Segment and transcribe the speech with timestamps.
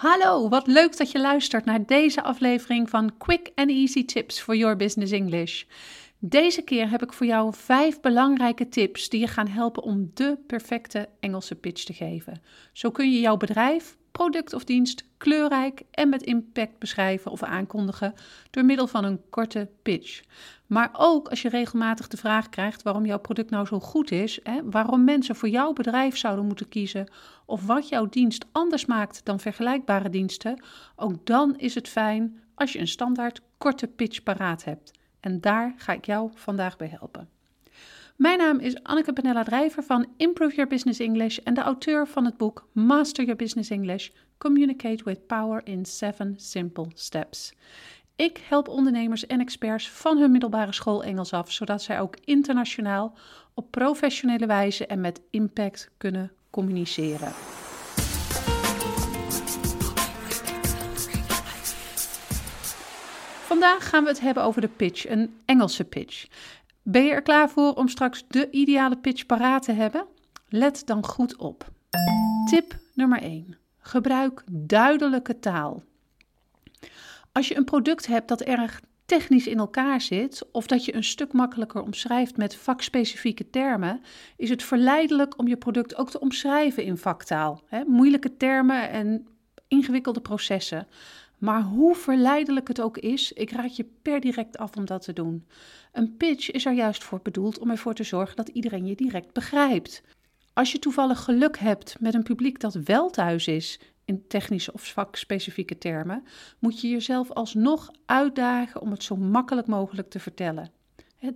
[0.00, 4.56] Hallo, wat leuk dat je luistert naar deze aflevering van Quick and Easy Tips for
[4.56, 5.64] Your Business English.
[6.18, 10.38] Deze keer heb ik voor jou vijf belangrijke tips die je gaan helpen om de
[10.46, 12.42] perfecte Engelse pitch te geven.
[12.72, 18.14] Zo kun je jouw bedrijf, product of dienst kleurrijk en met impact beschrijven of aankondigen
[18.50, 20.22] door middel van een korte pitch.
[20.66, 24.40] Maar ook als je regelmatig de vraag krijgt waarom jouw product nou zo goed is,
[24.42, 27.10] hè, waarom mensen voor jouw bedrijf zouden moeten kiezen
[27.46, 30.62] of wat jouw dienst anders maakt dan vergelijkbare diensten,
[30.96, 34.98] ook dan is het fijn als je een standaard korte pitch paraat hebt.
[35.20, 37.39] En daar ga ik jou vandaag bij helpen.
[38.20, 42.24] Mijn naam is Anneke Benella Drijver van Improve Your Business English en de auteur van
[42.24, 47.52] het boek Master Your Business English: Communicate with Power in 7 Simple Steps.
[48.16, 53.14] Ik help ondernemers en experts van hun middelbare school Engels af, zodat zij ook internationaal
[53.54, 57.32] op professionele wijze en met impact kunnen communiceren.
[63.46, 66.26] Vandaag gaan we het hebben over de pitch, een Engelse pitch.
[66.90, 70.06] Ben je er klaar voor om straks de ideale pitch paraat te hebben?
[70.48, 71.70] Let dan goed op.
[72.50, 73.58] Tip nummer 1.
[73.78, 75.82] Gebruik duidelijke taal.
[77.32, 81.04] Als je een product hebt dat erg technisch in elkaar zit, of dat je een
[81.04, 84.00] stuk makkelijker omschrijft met vakspecifieke termen,
[84.36, 87.62] is het verleidelijk om je product ook te omschrijven in vaktaal.
[87.86, 89.26] Moeilijke termen en
[89.68, 90.86] ingewikkelde processen.
[91.40, 95.12] Maar hoe verleidelijk het ook is, ik raad je per direct af om dat te
[95.12, 95.46] doen.
[95.92, 99.32] Een pitch is er juist voor bedoeld om ervoor te zorgen dat iedereen je direct
[99.32, 100.02] begrijpt.
[100.52, 104.86] Als je toevallig geluk hebt met een publiek dat wel thuis is in technische of
[104.86, 106.24] vakspecifieke termen,
[106.58, 110.70] moet je jezelf alsnog uitdagen om het zo makkelijk mogelijk te vertellen.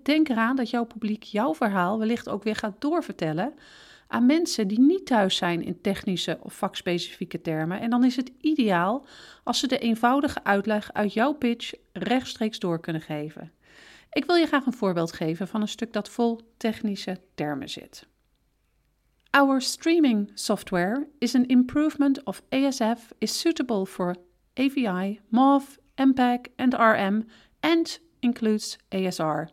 [0.03, 3.55] Denk eraan dat jouw publiek jouw verhaal wellicht ook weer gaat doorvertellen
[4.15, 7.81] aan mensen die niet thuis zijn in technische of vakspecifieke termen.
[7.81, 9.07] En dan is het ideaal
[9.45, 13.53] als ze de eenvoudige uitleg uit jouw pitch rechtstreeks door kunnen geven.
[14.13, 18.07] Ik wil je graag een voorbeeld geven van een stuk dat vol technische termen zit.
[19.31, 24.17] Our streaming software is an improvement of ASF is suitable for
[24.55, 25.65] AVI, MOV,
[25.97, 27.25] MPEG and RM
[27.61, 29.49] and includes ASR.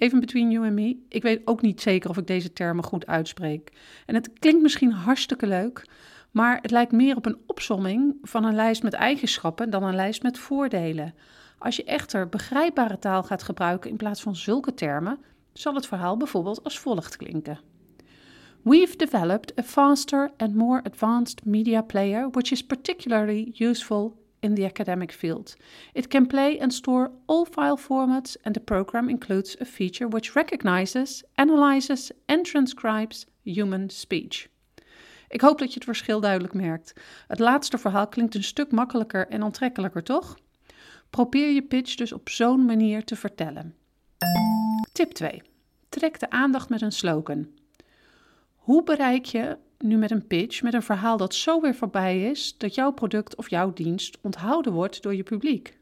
[0.00, 3.06] Even between you and me, ik weet ook niet zeker of ik deze termen goed
[3.06, 3.72] uitspreek.
[4.06, 5.86] En het klinkt misschien hartstikke leuk,
[6.30, 10.22] maar het lijkt meer op een opsomming van een lijst met eigenschappen dan een lijst
[10.22, 11.14] met voordelen.
[11.58, 15.18] Als je echter begrijpbare taal gaat gebruiken in plaats van zulke termen,
[15.52, 17.58] zal het verhaal bijvoorbeeld als volgt klinken.
[18.62, 24.64] We've developed a faster and more advanced media player which is particularly useful in the
[24.64, 25.56] academic field.
[25.92, 30.34] It can play and store all file formats, and the program includes a feature which
[30.34, 34.48] recognizes, analyzes and transcribes human speech.
[35.28, 36.92] Ik hoop dat je het verschil duidelijk merkt.
[37.26, 40.38] Het laatste verhaal klinkt een stuk makkelijker en aantrekkelijker, toch?
[41.10, 43.74] Probeer je pitch dus op zo'n manier te vertellen.
[44.92, 45.42] Tip 2.
[45.88, 47.48] Trek de aandacht met een slogan.
[48.54, 52.58] Hoe bereik je nu met een pitch, met een verhaal dat zo weer voorbij is
[52.58, 55.78] dat jouw product of jouw dienst onthouden wordt door je publiek?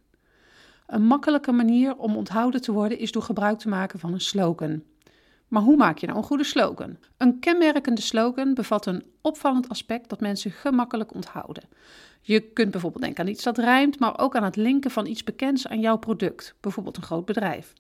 [0.87, 4.83] Een makkelijke manier om onthouden te worden is door gebruik te maken van een slogan.
[5.49, 6.97] Maar hoe maak je nou een goede slogan?
[7.17, 11.69] Een kenmerkende slogan bevat een opvallend aspect dat mensen gemakkelijk onthouden.
[12.21, 15.25] Je kunt bijvoorbeeld denken aan iets dat rijmt, maar ook aan het linken van iets
[15.25, 17.73] bekends aan jouw product, bijvoorbeeld een groot bedrijf.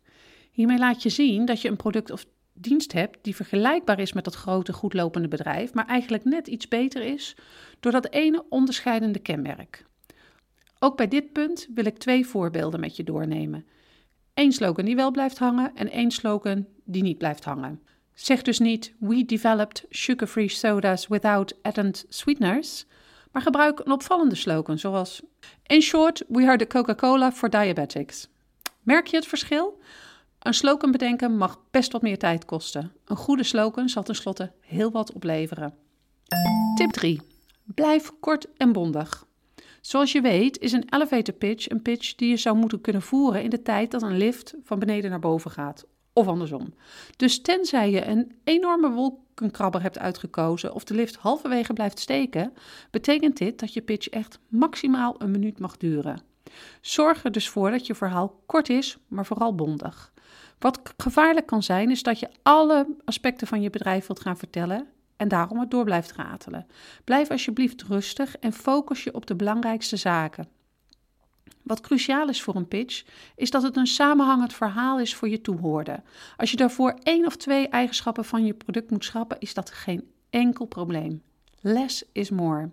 [0.52, 2.26] Hiermee laat je zien dat je een product of
[2.60, 7.02] dienst hebt die vergelijkbaar is met dat grote, goedlopende bedrijf, maar eigenlijk net iets beter
[7.02, 7.36] is
[7.80, 9.86] door dat ene onderscheidende kenmerk.
[10.78, 13.66] Ook bij dit punt wil ik twee voorbeelden met je doornemen.
[14.34, 17.82] Eén slogan die wel blijft hangen en één slogan die niet blijft hangen.
[18.14, 22.86] Zeg dus niet We developed sugar-free sodas without added sweeteners,
[23.32, 25.22] maar gebruik een opvallende slogan zoals
[25.66, 28.28] In short, we are the Coca-Cola for diabetics.
[28.82, 29.80] Merk je het verschil?
[30.38, 32.92] Een slogan bedenken mag best wat meer tijd kosten.
[33.04, 35.74] Een goede slogan zal tenslotte heel wat opleveren.
[36.74, 37.20] Tip 3.
[37.64, 39.26] Blijf kort en bondig.
[39.80, 43.42] Zoals je weet is een elevator pitch een pitch die je zou moeten kunnen voeren
[43.42, 45.86] in de tijd dat een lift van beneden naar boven gaat.
[46.12, 46.74] Of andersom.
[47.16, 52.52] Dus tenzij je een enorme wolkenkrabber hebt uitgekozen of de lift halverwege blijft steken,
[52.90, 56.22] betekent dit dat je pitch echt maximaal een minuut mag duren.
[56.80, 60.12] Zorg er dus voor dat je verhaal kort is, maar vooral bondig.
[60.58, 64.86] Wat gevaarlijk kan zijn, is dat je alle aspecten van je bedrijf wilt gaan vertellen
[65.16, 66.66] en daarom het door blijft ratelen.
[67.04, 70.48] Blijf alsjeblieft rustig en focus je op de belangrijkste zaken.
[71.62, 73.04] Wat cruciaal is voor een pitch,
[73.36, 76.02] is dat het een samenhangend verhaal is voor je toehoorder.
[76.36, 80.10] Als je daarvoor één of twee eigenschappen van je product moet schrappen, is dat geen
[80.30, 81.22] enkel probleem.
[81.60, 82.70] Less is more.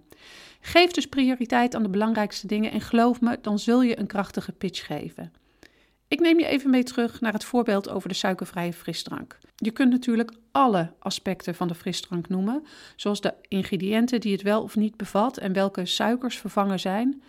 [0.62, 4.52] Geef dus prioriteit aan de belangrijkste dingen en geloof me, dan zul je een krachtige
[4.52, 5.34] pitch geven.
[6.08, 9.38] Ik neem je even mee terug naar het voorbeeld over de suikervrije frisdrank.
[9.56, 12.66] Je kunt natuurlijk alle aspecten van de frisdrank noemen,
[12.96, 17.22] zoals de ingrediënten die het wel of niet bevat en welke suikers vervangen zijn.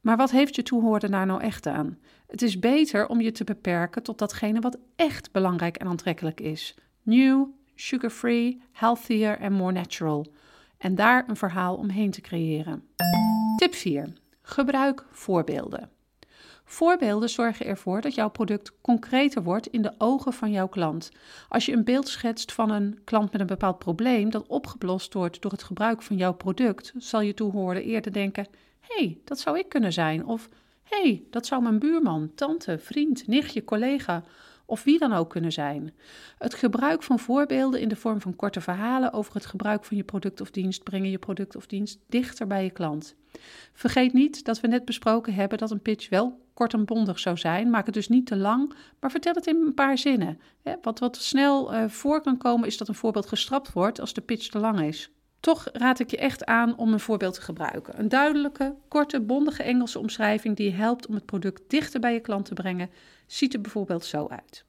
[0.00, 1.98] Maar wat heeft je toehoorder daar nou echt aan?
[2.26, 6.74] Het is beter om je te beperken tot datgene wat echt belangrijk en aantrekkelijk is.
[7.02, 10.26] New, sugar-free, healthier en more natural.
[10.78, 12.88] En daar een verhaal omheen te creëren.
[13.56, 14.12] Tip 4.
[14.42, 15.90] Gebruik voorbeelden.
[16.72, 21.10] Voorbeelden zorgen ervoor dat jouw product concreter wordt in de ogen van jouw klant.
[21.48, 25.42] Als je een beeld schetst van een klant met een bepaald probleem dat opgelost wordt
[25.42, 28.46] door het gebruik van jouw product, zal je toehoren eerder denken:
[28.80, 30.26] hey, dat zou ik kunnen zijn.
[30.26, 30.48] Of
[30.82, 34.22] hey, dat zou mijn buurman, tante, vriend, nichtje, collega
[34.72, 35.94] of wie dan ook kunnen zijn.
[36.38, 40.04] Het gebruik van voorbeelden in de vorm van korte verhalen over het gebruik van je
[40.04, 43.14] product of dienst brengen je product of dienst dichter bij je klant.
[43.72, 47.36] Vergeet niet dat we net besproken hebben dat een pitch wel kort en bondig zou
[47.36, 47.70] zijn.
[47.70, 50.40] Maak het dus niet te lang, maar vertel het in een paar zinnen.
[50.82, 54.20] Wat, wat snel uh, voor kan komen is dat een voorbeeld gestrapt wordt als de
[54.20, 55.10] pitch te lang is.
[55.42, 57.98] Toch raad ik je echt aan om een voorbeeld te gebruiken.
[57.98, 62.44] Een duidelijke, korte, bondige Engelse omschrijving die helpt om het product dichter bij je klant
[62.44, 62.90] te brengen,
[63.26, 64.64] ziet er bijvoorbeeld zo uit.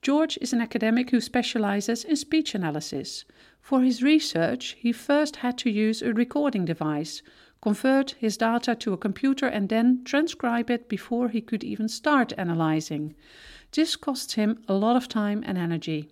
[0.00, 3.26] George is an academic who specializes in speech analysis.
[3.60, 7.22] For his research, he first had to use a recording device,
[7.58, 12.32] convert his data to a computer, and then transcribe it before he could even start
[12.38, 13.16] analyzing.
[13.70, 16.08] This costs him a lot of time and energy.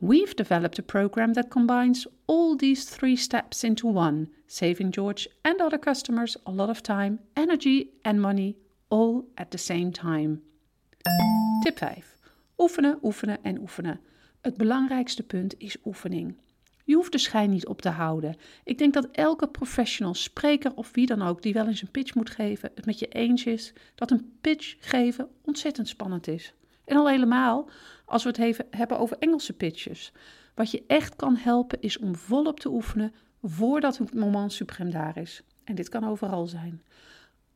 [0.00, 5.60] We've developed a program that combines all these three steps into one, saving George and
[5.60, 8.56] other customers a lot of time, energy, and money
[8.90, 10.42] all at the same time.
[11.62, 12.16] Tip 5.
[12.58, 14.00] Oefenen, oefenen en oefenen.
[14.40, 16.36] Het belangrijkste punt is oefening.
[16.84, 18.36] Je hoeft de schijn niet op te houden.
[18.64, 22.14] Ik denk dat elke professional, spreker of wie dan ook die wel eens een pitch
[22.14, 26.54] moet geven, het met je eens is dat een pitch geven ontzettend spannend is.
[26.86, 27.68] En al helemaal
[28.04, 30.12] als we het hebben over Engelse pitches.
[30.54, 35.16] Wat je echt kan helpen is om volop te oefenen voordat het moment suprem daar
[35.16, 35.42] is.
[35.64, 36.82] En dit kan overal zijn.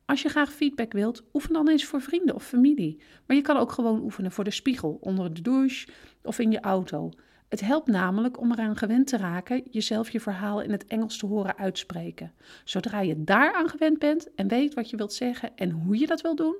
[0.04, 3.02] Als je graag feedback wilt, oefen dan eens voor vrienden of familie.
[3.26, 5.88] Maar je kan ook gewoon oefenen voor de spiegel, onder de douche
[6.22, 7.10] of in je auto.
[7.50, 11.26] Het helpt namelijk om eraan gewend te raken jezelf je verhaal in het Engels te
[11.26, 12.32] horen uitspreken.
[12.64, 16.20] Zodra je daaraan gewend bent en weet wat je wilt zeggen en hoe je dat
[16.20, 16.56] wil doen,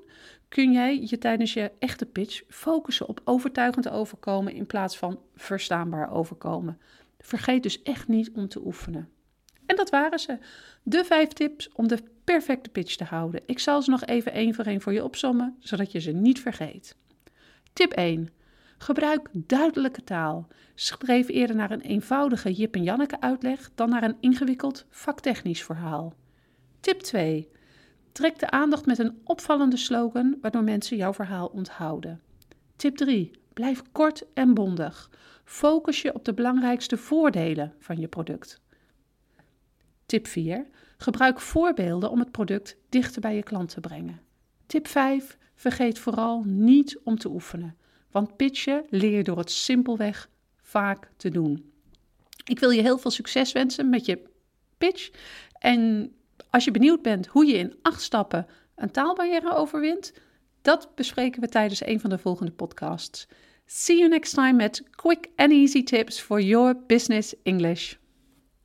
[0.47, 6.11] kun jij je tijdens je echte pitch focussen op overtuigend overkomen in plaats van verstaanbaar
[6.11, 6.79] overkomen.
[7.19, 9.09] Vergeet dus echt niet om te oefenen.
[9.65, 10.37] En dat waren ze.
[10.83, 13.41] De vijf tips om de perfecte pitch te houden.
[13.45, 16.39] Ik zal ze nog even één voor één voor je opsommen, zodat je ze niet
[16.39, 16.95] vergeet.
[17.73, 18.29] Tip 1.
[18.81, 20.47] Gebruik duidelijke taal.
[20.75, 26.13] Schreef eerder naar een eenvoudige Jip en Janneke uitleg dan naar een ingewikkeld vaktechnisch verhaal.
[26.79, 27.49] Tip 2.
[28.11, 32.21] Trek de aandacht met een opvallende slogan waardoor mensen jouw verhaal onthouden.
[32.75, 33.31] Tip 3.
[33.53, 35.09] Blijf kort en bondig.
[35.43, 38.61] Focus je op de belangrijkste voordelen van je product.
[40.05, 40.67] Tip 4.
[40.97, 44.21] Gebruik voorbeelden om het product dichter bij je klant te brengen.
[44.65, 45.37] Tip 5.
[45.55, 47.75] Vergeet vooral niet om te oefenen.
[48.11, 50.29] Want pitchen leer je door het simpelweg
[50.61, 51.71] vaak te doen.
[52.43, 54.23] Ik wil je heel veel succes wensen met je
[54.77, 55.09] pitch.
[55.59, 56.11] En
[56.49, 60.13] als je benieuwd bent hoe je in acht stappen een taalbarrière overwint,
[60.61, 63.27] dat bespreken we tijdens een van de volgende podcasts.
[63.65, 67.95] See you next time met quick and easy tips for your business English.